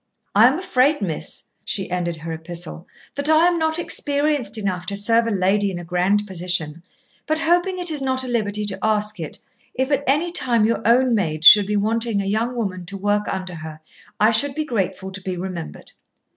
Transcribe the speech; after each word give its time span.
"I 0.33 0.47
am 0.47 0.57
afraid, 0.57 0.99
miss," 0.99 1.43
she 1.63 1.91
ended 1.91 2.17
her 2.17 2.31
epistle, 2.33 2.87
"that 3.13 3.29
I 3.29 3.45
am 3.47 3.59
not 3.59 3.77
experienced 3.77 4.57
enough 4.57 4.87
to 4.87 4.95
serve 4.95 5.27
a 5.27 5.29
lady 5.29 5.69
in 5.69 5.77
a 5.77 5.83
grand 5.83 6.25
position, 6.25 6.81
but 7.27 7.37
hoping 7.37 7.77
it 7.77 7.91
is 7.91 8.01
not 8.01 8.23
a 8.23 8.27
liberty 8.27 8.65
to 8.65 8.79
ask 8.81 9.19
it, 9.19 9.37
if 9.75 9.91
at 9.91 10.03
any 10.07 10.31
time 10.31 10.65
your 10.65 10.81
own 10.87 11.13
maid 11.13 11.43
should 11.45 11.67
be 11.67 11.77
wanting 11.77 12.19
a 12.19 12.25
young 12.25 12.55
woman 12.55 12.83
to 12.87 12.97
work 12.97 13.31
under 13.31 13.53
her, 13.53 13.79
I 14.19 14.31
should 14.31 14.55
be 14.55 14.65
grateful 14.65 15.11
to 15.11 15.21
be 15.21 15.37
remembered. 15.37 15.91